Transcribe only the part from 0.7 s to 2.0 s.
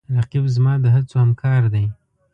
د هڅو همکار دی